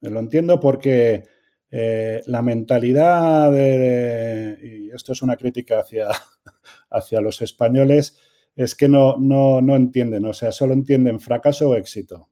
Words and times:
Lo 0.00 0.20
entiendo 0.20 0.60
porque 0.60 1.24
eh, 1.70 2.22
la 2.26 2.42
mentalidad 2.42 3.50
de, 3.50 4.58
y 4.62 4.90
esto 4.90 5.12
es 5.12 5.22
una 5.22 5.36
crítica 5.36 5.80
hacia, 5.80 6.08
hacia 6.90 7.20
los 7.20 7.42
españoles, 7.42 8.18
es 8.54 8.74
que 8.74 8.88
no, 8.88 9.16
no, 9.18 9.60
no 9.60 9.76
entienden, 9.76 10.24
o 10.24 10.32
sea, 10.32 10.52
solo 10.52 10.72
entienden 10.72 11.20
fracaso 11.20 11.70
o 11.70 11.74
éxito. 11.74 12.30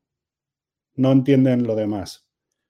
No 0.97 1.13
entienden 1.13 1.67
lo 1.67 1.75
demás. 1.75 2.27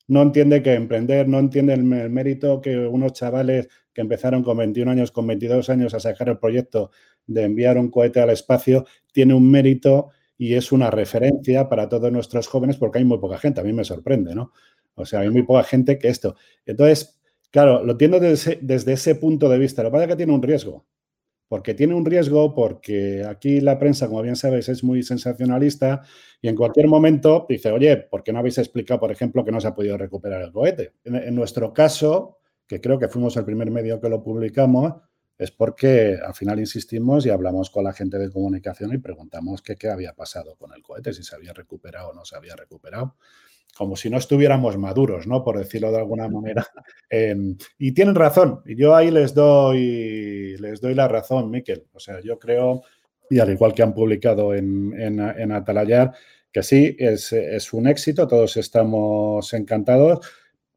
No 0.07 0.23
entiende 0.23 0.63
que 0.63 0.75
emprender, 0.75 1.29
no 1.29 1.39
entienden 1.39 1.93
el 1.93 2.11
mérito 2.11 2.61
que 2.61 2.77
unos 2.77 3.13
chavales 3.13 3.69
que 3.93 4.01
empezaron 4.01 4.43
con 4.43 4.59
21 4.59 4.91
años, 4.91 5.13
con 5.13 5.27
22 5.27 5.71
años 5.71 5.95
a 5.95 6.01
sacar 6.01 6.29
el 6.29 6.39
proyecto 6.39 6.91
de 7.27 7.45
enviar 7.45 7.79
un 7.79 7.91
cohete 7.91 8.21
al 8.21 8.31
espacio, 8.31 8.85
tiene 9.13 9.33
un 9.35 9.51
mérito 9.51 10.11
y 10.37 10.55
es 10.55 10.73
una 10.73 10.91
referencia 10.91 11.69
para 11.69 11.89
todos 11.89 12.11
nuestros 12.13 12.49
jóvenes 12.49 12.77
porque 12.77 12.99
hay 12.99 13.05
muy 13.05 13.19
poca 13.19 13.39
gente, 13.39 13.61
a 13.61 13.65
mí 13.65 13.73
me 13.73 13.85
sorprende, 13.85 14.35
¿no? 14.35 14.53
O 14.95 15.05
sea, 15.05 15.21
hay 15.21 15.31
muy 15.31 15.43
poca 15.43 15.65
gente 15.65 15.99
que 15.99 16.09
esto. 16.09 16.37
Entonces, 16.67 17.21
claro, 17.51 17.85
lo 17.85 17.93
entiendo 17.93 18.21
desde, 18.21 18.93
ese 18.93 19.15
punto 19.17 19.49
de 19.49 19.59
vista. 19.59 19.83
Lo 19.83 19.91
que 19.91 19.93
pasa 19.93 20.05
es 20.05 20.11
que 20.11 20.17
tiene 20.17 20.33
un 20.33 20.43
riesgo. 20.43 20.87
Porque 21.49 21.75
tiene 21.75 21.95
un 21.95 22.07
riesgo, 22.07 22.55
porque 22.55 23.25
aquí 23.25 23.61
la 23.61 23.79
prensa, 23.79 24.09
como 24.09 24.23
bien 24.23 24.35
sabéis, 24.35 24.69
es 24.71 24.83
muy 24.83 25.03
sensacionalista 25.03 26.03
y 26.41 26.49
en 26.49 26.57
cualquier 26.57 26.89
momento 26.89 27.47
dice, 27.49 27.71
oye, 27.71 27.97
¿por 27.97 28.25
qué 28.25 28.33
no 28.33 28.39
habéis 28.39 28.59
explicado, 28.59 28.99
por 28.99 29.13
ejemplo, 29.13 29.45
que 29.45 29.53
no 29.53 29.61
se 29.61 29.69
ha 29.69 29.75
podido 29.75 29.99
recuperar 29.99 30.43
el 30.43 30.53
cohete? 30.53 30.95
En, 31.05 31.17
en 31.17 31.35
nuestro 31.35 31.73
caso, 31.73 32.39
que 32.67 32.81
creo 32.81 32.99
que 32.99 33.09
fuimos 33.09 33.37
el 33.37 33.45
primer 33.45 33.71
medio 33.71 34.01
que 34.01 34.09
lo 34.09 34.23
publicamos, 34.23 34.95
es 35.37 35.51
porque 35.51 36.19
al 36.25 36.35
final 36.35 36.59
insistimos 36.61 37.27
y 37.27 37.31
hablamos 37.31 37.69
con 37.69 37.85
la 37.85 37.93
gente 37.93 38.19
de 38.19 38.31
comunicación 38.31 38.93
y 38.95 38.99
preguntamos 38.99 39.63
qué 39.63 39.77
había 39.89 40.15
pasado 40.15 40.57
con 40.57 40.73
el 40.73 40.83
cohete, 40.83 41.13
si 41.13 41.23
se 41.23 41.37
había 41.37 41.53
recuperado 41.53 42.11
o 42.11 42.15
no 42.15 42.25
se 42.25 42.37
había 42.37 42.57
recuperado 42.57 43.17
como 43.77 43.97
si 43.97 44.09
no 44.09 44.19
estuviéramos 44.19 44.79
maduros, 44.79 45.27
¿no? 45.27 45.43
Por 45.43 45.59
decirlo 45.59 45.91
de 45.91 45.99
alguna 45.99 46.29
manera. 46.29 46.67
Em, 47.11 47.57
y 47.79 47.93
tienen 47.93 48.15
razón, 48.15 48.61
y 48.65 48.75
yo 48.77 48.97
ahí 48.97 49.11
les 49.11 49.35
doy, 49.35 50.57
les 50.59 50.81
doy 50.81 50.95
la 50.95 51.07
razón, 51.07 51.51
Miquel. 51.51 51.85
O 51.93 52.01
sea, 52.01 52.21
yo 52.21 52.39
creo, 52.39 52.83
y 53.31 53.39
al 53.39 53.53
igual 53.53 53.73
que 53.73 53.83
han 53.83 53.95
publicado 53.95 54.55
en, 54.55 54.93
en, 54.99 55.53
Atalayar, 55.53 56.13
que 56.51 56.63
sí, 56.63 56.97
es, 56.99 57.33
es, 57.33 57.73
un 57.73 57.87
éxito, 57.87 58.27
todos 58.27 58.57
estamos 58.57 59.53
encantados. 59.53 60.27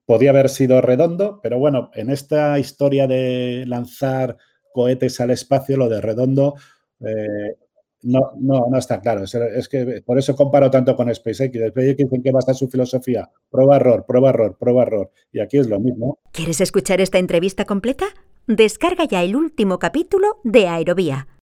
Podía 0.05 0.29
haber 0.29 0.49
sido 0.49 0.79
redondo, 0.81 1.39
pero 1.41 1.57
bueno, 1.57 1.89
en 1.95 2.11
esta 2.11 2.59
historia 2.59 3.07
de 3.07 3.63
lanzar 3.65 4.37
cohetes 4.73 5.19
al 5.19 5.31
espacio, 5.31 5.75
lo 5.75 5.89
de 5.89 6.01
redondo, 6.01 6.55
eh, 6.99 7.55
no, 8.03 8.31
no, 8.39 8.67
no 8.69 8.77
está 8.77 9.01
claro. 9.01 9.23
Es, 9.23 9.67
que 9.67 10.01
por 10.05 10.17
eso 10.17 10.35
comparo 10.35 10.69
tanto 10.69 10.95
con 10.95 11.13
SpaceX. 11.13 11.57
SpaceX 11.69 11.97
dicen 11.97 12.23
que 12.23 12.31
va 12.31 12.39
a 12.39 12.41
estar 12.41 12.55
su 12.55 12.67
filosofía. 12.67 13.29
Prueba 13.49 13.77
error, 13.77 14.05
prueba 14.07 14.29
error, 14.29 14.57
prueba 14.59 14.83
error. 14.83 15.11
Y 15.31 15.39
aquí 15.39 15.57
es 15.57 15.67
lo 15.67 15.79
mismo. 15.79 16.19
¿Quieres 16.31 16.61
escuchar 16.61 17.01
esta 17.01 17.19
entrevista 17.19 17.65
completa? 17.65 18.05
Descarga 18.47 19.05
ya 19.05 19.23
el 19.23 19.35
último 19.35 19.79
capítulo 19.79 20.39
de 20.43 20.67
Aerovía 20.67 21.27